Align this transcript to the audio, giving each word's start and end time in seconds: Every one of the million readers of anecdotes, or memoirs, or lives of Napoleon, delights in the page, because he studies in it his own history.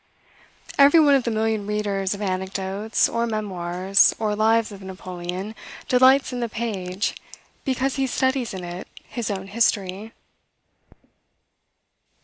Every 0.79 0.99
one 0.99 1.13
of 1.13 1.25
the 1.25 1.29
million 1.29 1.67
readers 1.67 2.15
of 2.15 2.23
anecdotes, 2.23 3.07
or 3.07 3.27
memoirs, 3.27 4.15
or 4.17 4.35
lives 4.35 4.71
of 4.71 4.81
Napoleon, 4.81 5.53
delights 5.87 6.33
in 6.33 6.39
the 6.39 6.49
page, 6.49 7.13
because 7.63 7.97
he 7.97 8.07
studies 8.07 8.51
in 8.55 8.63
it 8.63 8.87
his 9.07 9.29
own 9.29 9.45
history. 9.45 10.11